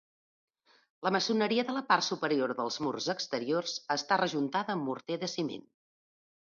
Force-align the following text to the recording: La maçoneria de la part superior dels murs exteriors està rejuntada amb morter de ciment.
La 1.07 1.11
maçoneria 1.15 1.65
de 1.67 1.75
la 1.75 1.83
part 1.91 2.05
superior 2.07 2.55
dels 2.63 2.79
murs 2.87 3.11
exteriors 3.17 3.77
està 3.99 4.21
rejuntada 4.27 4.79
amb 4.79 4.91
morter 4.93 5.25
de 5.27 5.33
ciment. 5.39 5.67